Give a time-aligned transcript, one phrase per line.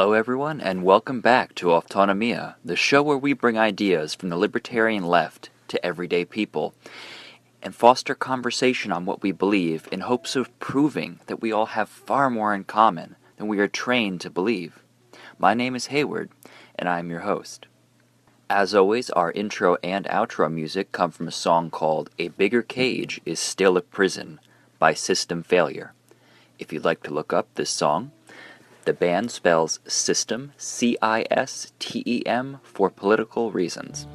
[0.00, 4.38] Hello, everyone, and welcome back to Aftonomia, the show where we bring ideas from the
[4.38, 6.72] libertarian left to everyday people
[7.62, 11.90] and foster conversation on what we believe in hopes of proving that we all have
[11.90, 14.82] far more in common than we are trained to believe.
[15.38, 16.30] My name is Hayward,
[16.76, 17.66] and I am your host.
[18.48, 23.20] As always, our intro and outro music come from a song called A Bigger Cage
[23.26, 24.40] is Still a Prison
[24.78, 25.92] by Cistem Failure.
[26.58, 28.12] If you'd like to look up this song,
[28.90, 34.08] the band spells System, C I S T E M, for political reasons.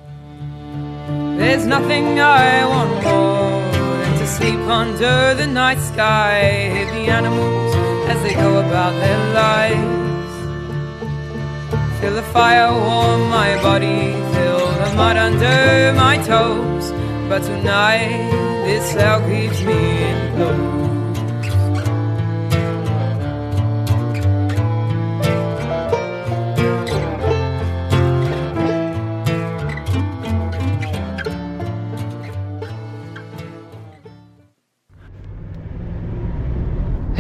[1.40, 6.70] There's nothing I want more than to sleep under the night sky.
[6.74, 7.74] Hear the animals
[8.12, 10.34] as they go about their lives.
[12.02, 16.92] Feel the fire warm my body, feel the mud under my toes.
[17.30, 18.30] But tonight,
[18.66, 20.85] this cell keeps me enclosed.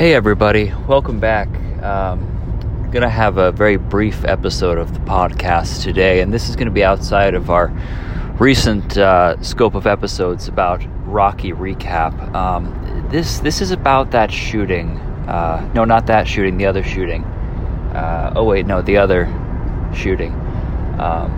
[0.06, 1.48] Hey, everybody, welcome back.
[1.82, 6.70] Um, gonna have a very brief episode of the podcast today, and this is gonna
[6.70, 7.70] be outside of our
[8.38, 12.36] recent uh, scope of episodes about Rocky recap.
[12.36, 15.00] Um, this this is about that shooting.
[15.28, 16.58] Uh, no, not that shooting.
[16.58, 17.24] The other shooting.
[17.24, 19.26] Uh, oh wait, no, the other
[19.92, 20.34] shooting.
[21.00, 21.32] Um,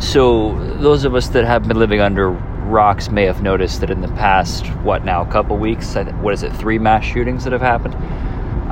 [0.00, 2.30] so those of us that have been living under
[2.66, 6.42] rocks may have noticed that in the past, what now, a couple weeks, what is
[6.42, 7.94] it, three mass shootings that have happened?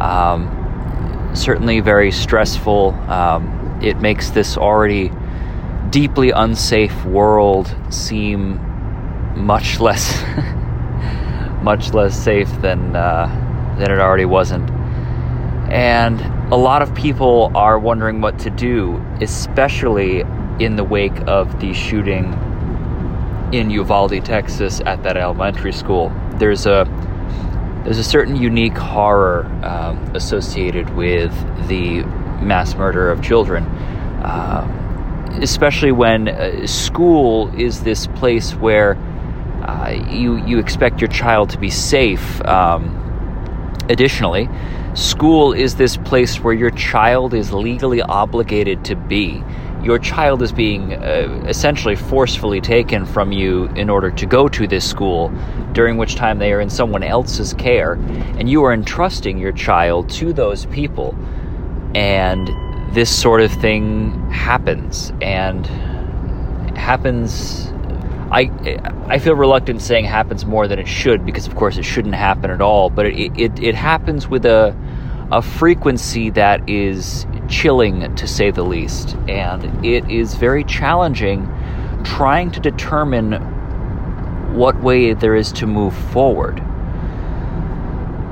[0.01, 2.91] Um, certainly very stressful.
[3.09, 5.11] Um, it makes this already
[5.91, 8.61] deeply unsafe world seem
[9.37, 10.23] much less,
[11.63, 13.27] much less safe than uh,
[13.79, 14.71] than it already wasn't.
[15.71, 16.21] And
[16.53, 20.25] a lot of people are wondering what to do, especially
[20.61, 22.33] in the wake of the shooting
[23.53, 26.13] in Uvalde, Texas, at that elementary school.
[26.39, 26.85] There's a
[27.85, 31.33] there's a certain unique horror um, associated with
[31.69, 32.03] the
[32.41, 33.65] mass murder of children,
[34.25, 38.97] uh, especially when uh, school is this place where
[39.63, 42.43] uh, you you expect your child to be safe.
[42.47, 43.01] Um,
[43.89, 44.49] additionally,
[44.95, 49.43] school is this place where your child is legally obligated to be
[49.85, 54.67] your child is being uh, essentially forcefully taken from you in order to go to
[54.67, 55.31] this school,
[55.73, 57.93] during which time they are in someone else's care,
[58.39, 61.15] and you are entrusting your child to those people.
[61.95, 62.49] And
[62.95, 65.67] this sort of thing happens, and
[66.77, 67.71] happens.
[68.31, 68.51] I,
[69.07, 72.51] I feel reluctant saying happens more than it should because, of course, it shouldn't happen
[72.51, 72.89] at all.
[72.89, 74.75] But it, it, it happens with a,
[75.31, 81.49] a frequency that is chilling to say the least, and it is very challenging
[82.05, 83.33] trying to determine
[84.55, 86.63] what way there is to move forward.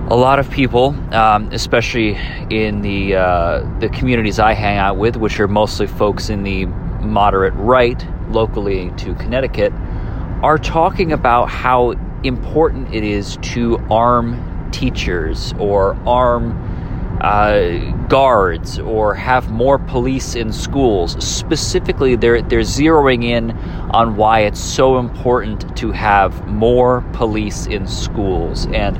[0.08, 2.18] A lot of people, um, especially
[2.50, 6.66] in the uh, the communities I hang out with, which are mostly folks in the
[6.66, 9.72] moderate right, locally to Connecticut,
[10.42, 11.92] are talking about how
[12.24, 16.52] important it is to arm teachers or arm
[17.22, 17.78] uh,
[18.08, 21.12] guards or have more police in schools.
[21.24, 23.52] Specifically, they're they're zeroing in
[23.92, 28.66] on why it's so important to have more police in schools.
[28.72, 28.96] And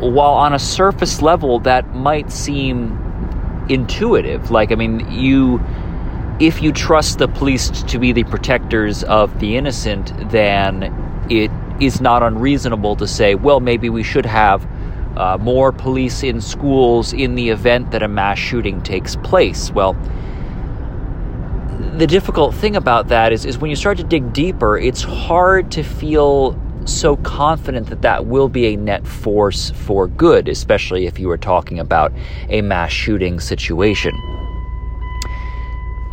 [0.00, 2.98] while on a surface level that might seem
[3.68, 5.62] intuitive, like I mean, you
[6.40, 10.84] if you trust the police to be the protectors of the innocent, then
[11.28, 14.66] it is not unreasonable to say, well, maybe we should have
[15.16, 19.70] uh, more police in schools in the event that a mass shooting takes place.
[19.70, 19.94] Well,
[21.96, 25.70] the difficult thing about that is, is when you start to dig deeper, it's hard
[25.72, 31.18] to feel so confident that that will be a net force for good, especially if
[31.18, 32.12] you are talking about
[32.48, 34.12] a mass shooting situation.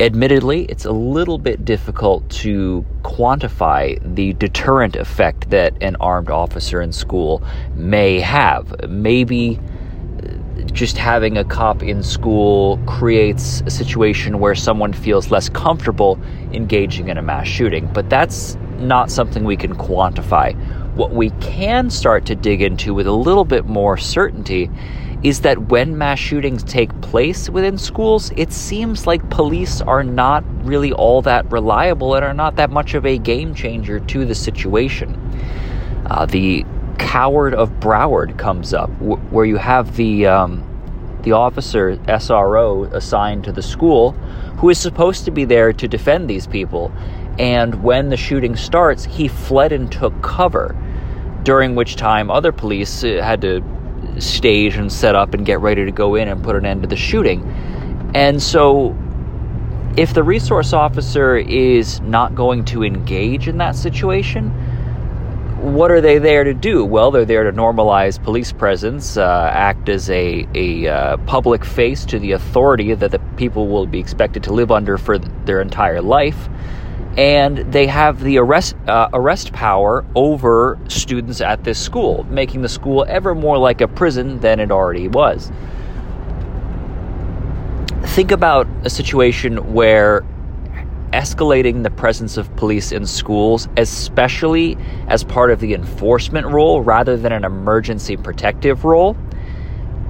[0.00, 6.82] Admittedly, it's a little bit difficult to quantify the deterrent effect that an armed officer
[6.82, 7.44] in school
[7.76, 8.74] may have.
[8.88, 9.60] Maybe
[10.18, 16.18] uh, just having a cop in school creates a situation where someone feels less comfortable
[16.52, 20.56] engaging in a mass shooting, but that's not something we can quantify.
[20.96, 24.68] What we can start to dig into with a little bit more certainty
[25.24, 30.44] is that when mass shootings take place within schools, it seems like police are not
[30.64, 34.34] really all that reliable and are not that much of a game changer to the
[34.34, 35.18] situation.
[36.10, 36.62] Uh, the
[36.98, 40.62] Coward of Broward comes up, wh- where you have the um,
[41.22, 44.12] the officer, SRO, assigned to the school,
[44.58, 46.92] who is supposed to be there to defend these people.
[47.38, 50.76] And when the shooting starts, he fled and took cover,
[51.42, 53.62] during which time other police uh, had to
[54.18, 56.88] stage and set up and get ready to go in and put an end to
[56.88, 57.42] the shooting.
[58.14, 58.96] And so,
[59.96, 64.50] if the resource officer is not going to engage in that situation,
[65.64, 66.84] what are they there to do?
[66.84, 72.04] Well, they're there to normalize police presence, uh, act as a, a uh, public face
[72.06, 76.02] to the authority that the people will be expected to live under for their entire
[76.02, 76.48] life.
[77.16, 82.68] And they have the arrest, uh, arrest power over students at this school, making the
[82.68, 85.52] school ever more like a prison than it already was.
[88.02, 90.24] Think about a situation where
[91.14, 94.76] escalating the presence of police in schools, especially
[95.06, 99.16] as part of the enforcement role rather than an emergency protective role,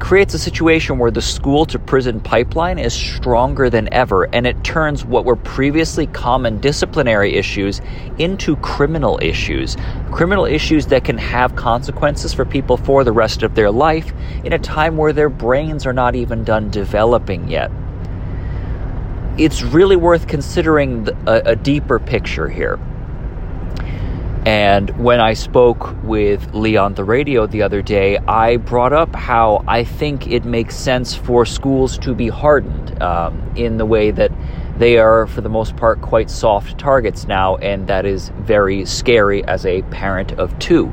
[0.05, 4.63] creates a situation where the school to prison pipeline is stronger than ever and it
[4.63, 7.81] turns what were previously common disciplinary issues
[8.19, 9.79] into criminal issues.
[10.13, 14.13] Criminal issues that can have consequences for people for the rest of their life
[14.45, 17.71] in a time where their brains are not even done developing yet
[19.37, 22.79] it's really worth considering a, a deeper picture here.
[24.47, 29.15] And when I spoke with Lee on the radio the other day, I brought up
[29.17, 34.11] how I think it makes sense for schools to be hardened um, in the way
[34.11, 34.31] that
[34.77, 39.43] they are, for the most part, quite soft targets now, and that is very scary
[39.45, 40.93] as a parent of two.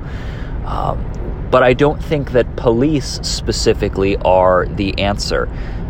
[0.65, 1.06] Um,
[1.51, 5.50] but I don't think that police specifically are the answer.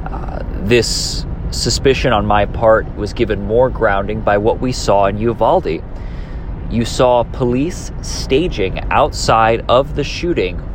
[0.10, 5.20] Uh, this suspicion on my part was given more grounding by what we saw in
[5.20, 5.84] Uvalde.
[6.72, 10.66] You saw police staging outside of the shooting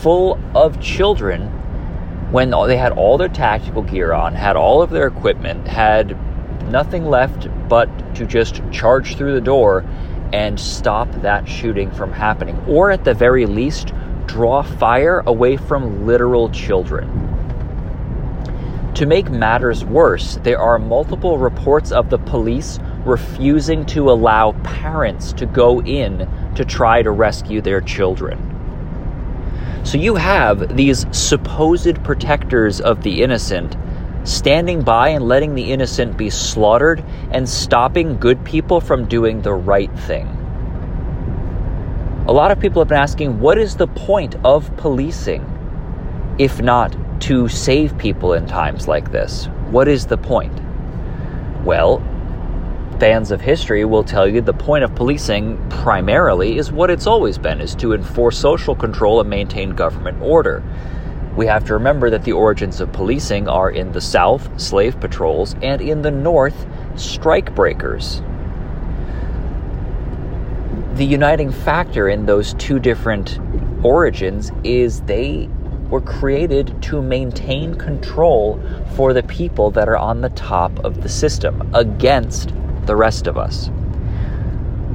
[0.00, 1.48] full of children
[2.30, 6.16] when they had all their tactical gear on, had all of their equipment, had
[6.70, 9.84] nothing left but to just charge through the door
[10.32, 13.92] and stop that shooting from happening, or at the very least,
[14.26, 17.08] draw fire away from literal children.
[18.94, 25.32] To make matters worse, there are multiple reports of the police refusing to allow parents
[25.34, 28.38] to go in to try to rescue their children.
[29.84, 33.76] So you have these supposed protectors of the innocent
[34.24, 39.54] standing by and letting the innocent be slaughtered and stopping good people from doing the
[39.54, 40.26] right thing.
[42.28, 45.46] A lot of people have been asking what is the point of policing
[46.38, 49.46] if not to save people in times like this.
[49.70, 50.58] What is the point?
[51.64, 51.98] Well,
[53.00, 57.38] fans of history will tell you the point of policing primarily is what it's always
[57.38, 60.62] been is to enforce social control and maintain government order.
[61.34, 65.56] We have to remember that the origins of policing are in the south, slave patrols,
[65.62, 68.20] and in the north, strike breakers.
[70.92, 73.38] The uniting factor in those two different
[73.82, 75.48] origins is they
[75.88, 78.62] were created to maintain control
[78.94, 82.52] for the people that are on the top of the system against
[82.90, 83.68] the rest of us.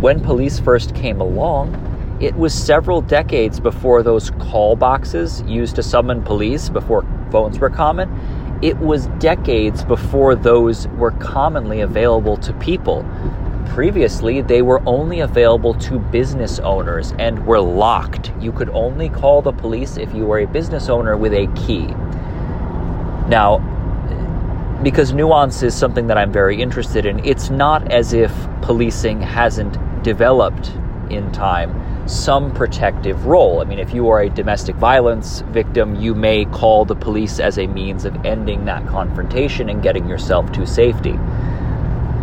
[0.02, 5.84] When police first came along, it was several decades before those call boxes used to
[5.84, 8.08] summon police, before phones were common.
[8.62, 13.04] It was decades before those were commonly available to people
[13.76, 18.32] Previously, they were only available to business owners and were locked.
[18.40, 21.88] You could only call the police if you were a business owner with a key.
[23.28, 23.60] Now,
[24.84, 29.78] because nuance is something that I'm very interested in, it's not as if policing hasn't
[30.04, 30.72] developed
[31.10, 33.62] in time some protective role.
[33.62, 37.58] I mean, if you are a domestic violence victim, you may call the police as
[37.58, 41.18] a means of ending that confrontation and getting yourself to safety.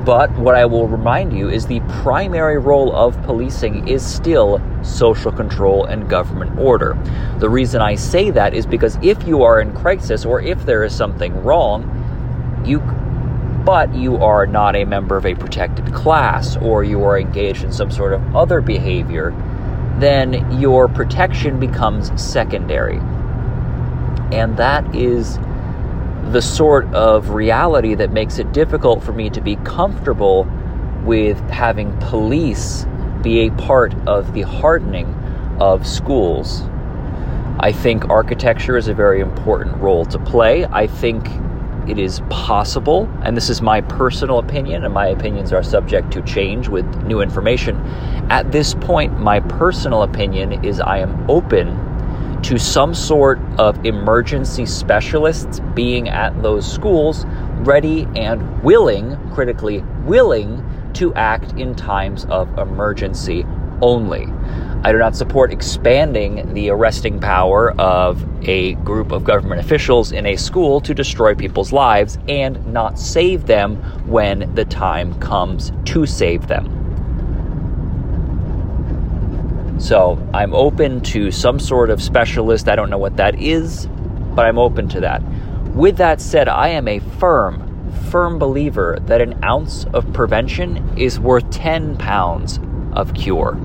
[0.05, 5.31] But what I will remind you is the primary role of policing is still social
[5.31, 6.97] control and government order.
[7.39, 10.83] The reason I say that is because if you are in crisis or if there
[10.83, 12.02] is something wrong,
[12.67, 12.81] you
[13.65, 17.73] but you are not a member of a protected class or you are engaged in
[17.73, 19.31] some sort of other behavior,
[19.99, 22.99] then your protection becomes secondary.
[24.33, 25.39] And that is
[26.33, 30.45] the sort of reality that makes it difficult for me to be comfortable
[31.05, 32.85] with having police
[33.23, 35.07] be a part of the hardening
[35.61, 36.63] of schools.
[37.61, 40.65] I think architecture is a very important role to play.
[40.65, 41.29] I think
[41.89, 46.23] it is possible, and this is my personal opinion, and my opinions are subject to
[46.23, 47.77] change with new information.
[48.31, 51.91] At this point, my personal opinion is I am open
[52.43, 57.25] to some sort of emergency specialists being at those schools,
[57.61, 63.45] ready and willing, critically willing, to act in times of emergency
[63.81, 64.27] only.
[64.85, 70.27] I do not support expanding the arresting power of a group of government officials in
[70.27, 73.77] a school to destroy people's lives and not save them
[74.09, 76.81] when the time comes to save them.
[79.79, 82.69] So I'm open to some sort of specialist.
[82.69, 83.87] I don't know what that is,
[84.35, 85.23] but I'm open to that.
[85.75, 91.21] With that said, I am a firm, firm believer that an ounce of prevention is
[91.21, 92.59] worth 10 pounds
[92.95, 93.57] of cure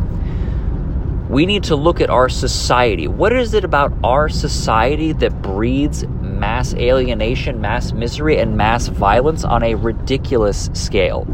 [1.29, 3.07] we need to look at our society.
[3.07, 9.43] What is it about our society that breeds mass alienation, mass misery, and mass violence
[9.43, 11.27] on a ridiculous scale?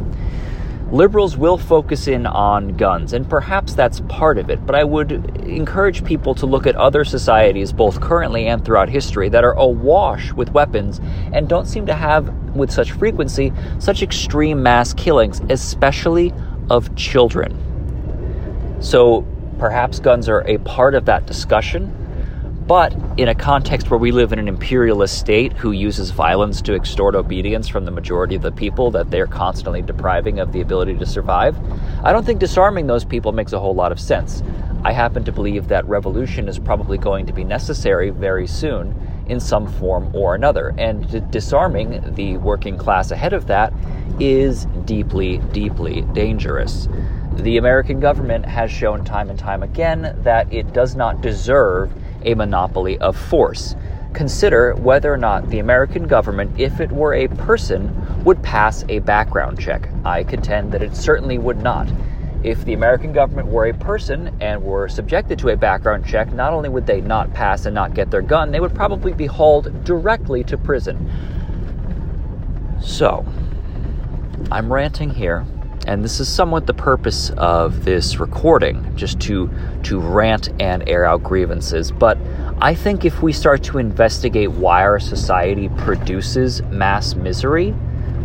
[0.91, 5.12] Liberals will focus in on guns, and perhaps that's part of it, but I would
[5.47, 10.33] encourage people to look at other societies, both currently and throughout history, that are awash
[10.33, 11.01] with weapons
[11.33, 16.31] and don't seem to have, with such frequency, such extreme mass killings, especially
[16.69, 17.57] of children.
[18.79, 19.25] So,
[19.60, 21.91] Perhaps guns are a part of that discussion,
[22.67, 26.74] but in a context where we live in an imperialist state who uses violence to
[26.74, 30.98] extort obedience from the majority of the people that they're constantly depriving of the ability
[30.98, 31.57] to survive,
[32.03, 34.41] I don't think disarming those people makes a whole lot of sense.
[34.86, 38.95] I happen to believe that revolution is probably going to be necessary very soon
[39.27, 40.74] in some form or another.
[40.77, 43.74] And disarming the working class ahead of that
[44.19, 46.88] is deeply, deeply dangerous.
[47.37, 51.91] The American government has shown time and time again that it does not deserve
[52.23, 53.75] a monopoly of force.
[54.13, 58.99] Consider whether or not the American government, if it were a person, would pass a
[58.99, 59.89] background check.
[60.05, 61.91] I contend that it certainly would not.
[62.43, 66.53] If the American government were a person and were subjected to a background check, not
[66.53, 69.83] only would they not pass and not get their gun, they would probably be hauled
[69.83, 71.09] directly to prison.
[72.79, 73.25] So,
[74.51, 75.45] I'm ranting here
[75.87, 79.49] and this is somewhat the purpose of this recording just to
[79.83, 81.91] to rant and air out grievances.
[81.91, 82.17] But
[82.61, 87.73] i think if we start to investigate why our society produces mass misery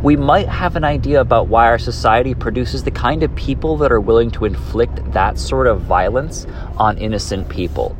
[0.03, 3.91] we might have an idea about why our society produces the kind of people that
[3.91, 6.47] are willing to inflict that sort of violence
[6.77, 7.97] on innocent people.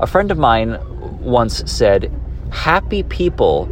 [0.00, 0.76] A friend of mine
[1.20, 2.12] once said
[2.50, 3.66] happy people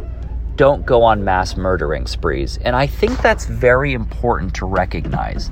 [0.57, 2.57] don't go on mass murdering sprees.
[2.57, 5.49] And I think that's very important to recognize.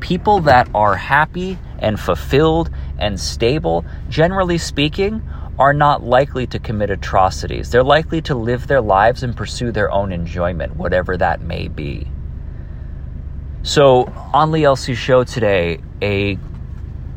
[0.00, 5.22] People that are happy and fulfilled and stable, generally speaking,
[5.58, 7.70] are not likely to commit atrocities.
[7.70, 12.06] They're likely to live their lives and pursue their own enjoyment, whatever that may be.
[13.62, 16.36] So, on Elsey's show today, a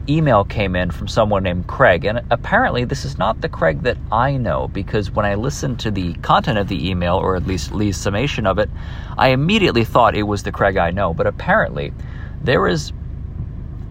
[0.09, 2.05] email came in from someone named Craig.
[2.05, 5.91] And apparently, this is not the Craig that I know because when I listened to
[5.91, 8.69] the content of the email, or at least Lee's summation of it,
[9.17, 11.13] I immediately thought it was the Craig I know.
[11.13, 11.93] But apparently,
[12.41, 12.93] there is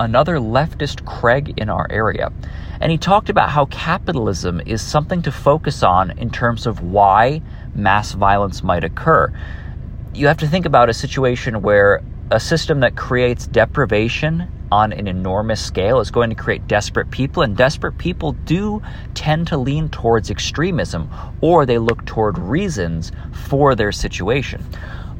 [0.00, 2.32] another leftist Craig in our area.
[2.80, 7.42] And he talked about how capitalism is something to focus on in terms of why
[7.74, 9.32] mass violence might occur.
[10.12, 15.06] You have to think about a situation where a system that creates deprivation on an
[15.06, 18.82] enormous scale is going to create desperate people, and desperate people do
[19.14, 21.08] tend to lean towards extremism
[21.40, 23.12] or they look toward reasons
[23.46, 24.66] for their situation.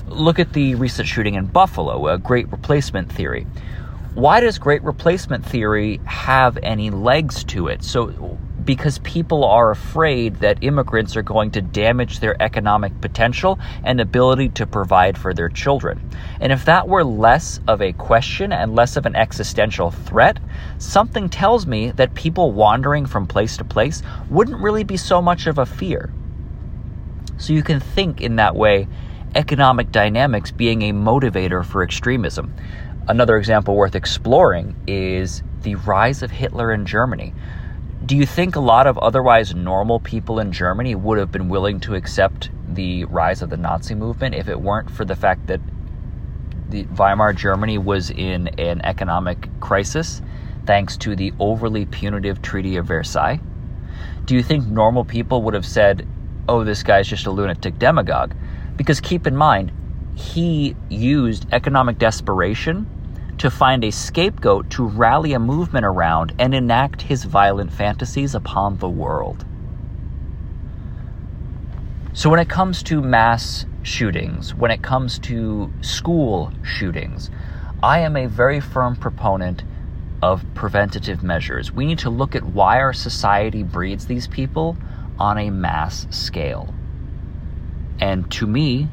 [0.09, 3.47] Look at the recent shooting in Buffalo, a great replacement theory.
[4.15, 7.85] Why does great replacement theory have any legs to it?
[7.85, 14.01] So, because people are afraid that immigrants are going to damage their economic potential and
[14.01, 16.11] ability to provide for their children.
[16.41, 20.39] And if that were less of a question and less of an existential threat,
[20.79, 25.47] something tells me that people wandering from place to place wouldn't really be so much
[25.47, 26.13] of a fear.
[27.37, 28.89] So you can think in that way,
[29.35, 32.55] economic dynamics being a motivator for extremism.
[33.09, 37.35] Another example worth exploring is the rise of Hitler in Germany
[38.07, 41.81] do you think a lot of otherwise normal people in Germany would have been willing
[41.81, 45.61] to accept the rise of the Nazi movement if it weren't for the fact that
[46.69, 50.21] the Weimar Germany was in an economic crisis
[50.67, 53.41] thanks to the overly punitive Treaty of Versailles?
[54.27, 56.07] Do you think normal people would have said,
[56.49, 58.35] "Oh, this guy's just a lunatic demagogue"?
[58.77, 59.73] Because keep in mind,
[60.15, 62.87] he used economic desperation
[63.39, 68.79] to find a scapegoat to rally a movement around and enact his violent fantasies upon
[68.79, 69.45] the world.
[72.13, 77.31] So, when it comes to mass shootings, when it comes to school shootings,
[77.83, 79.65] I am a very firm proponent
[80.23, 81.73] of preventative measures.
[81.73, 84.77] We need to look at why our society breeds these people
[85.19, 86.73] on a mass scale.
[88.01, 88.89] And to me,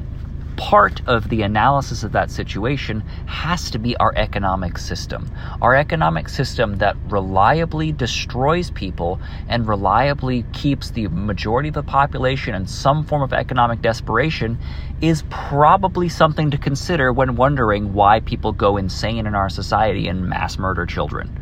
[0.56, 5.30] part of the analysis of that situation has to be our economic system.
[5.60, 12.54] Our economic system that reliably destroys people and reliably keeps the majority of the population
[12.54, 14.58] in some form of economic desperation
[15.00, 20.28] is probably something to consider when wondering why people go insane in our society and
[20.28, 21.38] mass murder children.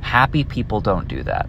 [0.00, 1.48] Happy people don't do that.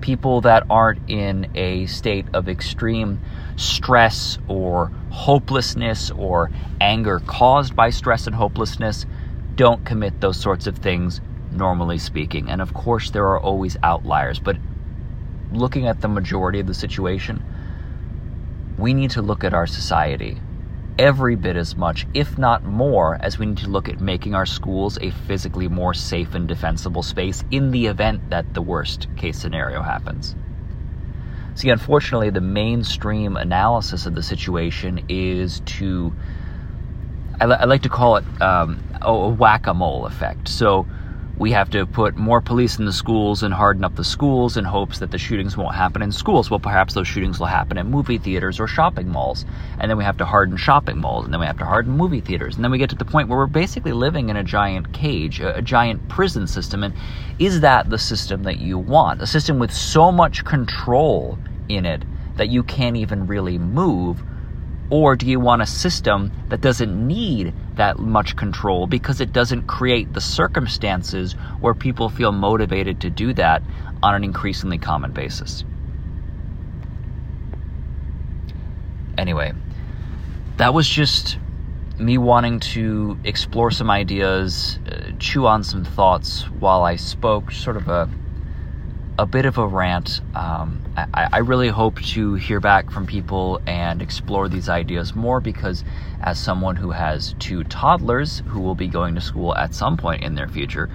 [0.00, 3.20] People that aren't in a state of extreme
[3.56, 9.06] stress or hopelessness or anger caused by stress and hopelessness
[9.54, 11.20] don't commit those sorts of things,
[11.52, 12.50] normally speaking.
[12.50, 14.56] And of course, there are always outliers, but
[15.52, 17.42] looking at the majority of the situation,
[18.76, 20.40] we need to look at our society
[20.98, 24.46] every bit as much, if not more, as we need to look at making our
[24.46, 29.38] schools a physically more safe and defensible space in the event that the worst case
[29.38, 30.36] scenario happens.
[31.54, 36.12] See, unfortunately, the mainstream analysis of the situation is to,
[37.40, 40.48] I, li- I like to call it um, a whack a mole effect.
[40.48, 40.86] So
[41.36, 44.64] we have to put more police in the schools and harden up the schools in
[44.64, 46.48] hopes that the shootings won't happen in schools.
[46.48, 49.44] Well, perhaps those shootings will happen in movie theaters or shopping malls.
[49.80, 52.20] And then we have to harden shopping malls, and then we have to harden movie
[52.20, 52.54] theaters.
[52.54, 55.40] And then we get to the point where we're basically living in a giant cage,
[55.40, 56.84] a, a giant prison system.
[56.84, 56.94] And
[57.40, 59.20] is that the system that you want?
[59.20, 61.36] A system with so much control
[61.68, 62.04] in it
[62.36, 64.22] that you can't even really move?
[64.88, 69.66] Or do you want a system that doesn't need that much control because it doesn't
[69.66, 73.62] create the circumstances where people feel motivated to do that
[74.02, 75.64] on an increasingly common basis?
[79.16, 79.52] Anyway,
[80.56, 81.38] that was just
[81.98, 87.76] me wanting to explore some ideas, uh, chew on some thoughts while I spoke, sort
[87.76, 88.08] of a
[89.18, 90.20] a bit of a rant.
[90.34, 95.40] Um, I, I, really hope to hear back from people and explore these ideas more
[95.40, 95.84] because,
[96.20, 100.24] as someone who has two toddlers who will be going to school at some point
[100.24, 100.90] in their future,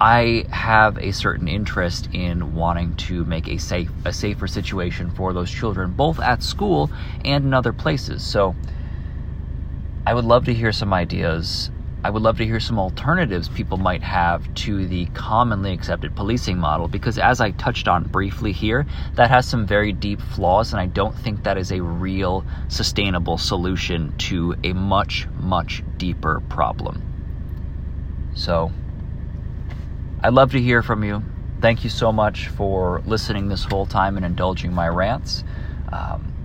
[0.00, 5.32] I have a certain interest in wanting to make a safe, a safer situation for
[5.32, 6.90] those children, both at school
[7.24, 8.22] and in other places.
[8.22, 8.54] So,
[10.06, 11.70] I would love to hear some ideas
[12.06, 16.56] I would love to hear some alternatives people might have to the commonly accepted policing
[16.56, 20.80] model because, as I touched on briefly here, that has some very deep flaws, and
[20.80, 27.02] I don't think that is a real sustainable solution to a much, much deeper problem.
[28.36, 28.70] So,
[30.22, 31.24] I'd love to hear from you.
[31.60, 35.42] Thank you so much for listening this whole time and indulging my rants.
[35.90, 36.35] Um,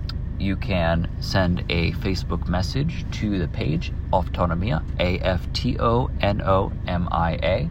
[0.42, 6.42] you can send a Facebook message to the page Aftonomia, A F T O N
[6.42, 7.70] O M I A.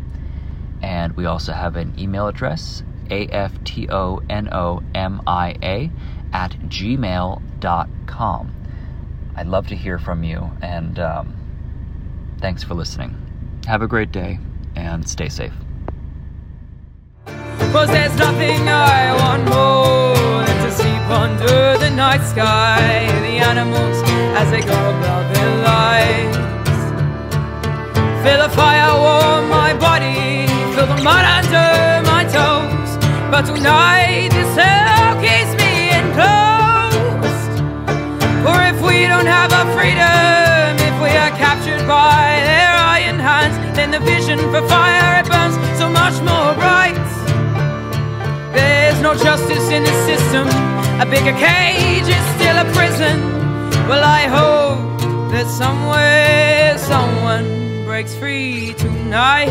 [0.82, 5.56] And we also have an email address, A F T O N O M I
[5.62, 5.92] A,
[6.34, 7.42] at gmail.com.
[9.36, 11.36] I'd love to hear from you, and um,
[12.40, 13.16] thanks for listening.
[13.68, 14.40] Have a great day,
[14.76, 15.54] and stay safe.
[17.26, 20.11] Cause there's nothing I want more
[21.12, 23.06] under the night sky.
[23.22, 23.98] The animals
[24.40, 26.38] as they go about their lives.
[28.24, 32.92] Feel the fire warm my body, feel the mud under my toes.
[33.30, 37.54] But tonight this hell keeps me enclosed.
[38.44, 43.56] For if we don't have our freedom, if we are captured by their iron hands,
[43.76, 46.96] then the vision for fire it burns so much more bright
[48.54, 49.91] There's no justice in.
[51.02, 53.22] A bigger cage is still a prison.
[53.90, 59.50] Well, I hope that somewhere someone breaks free tonight.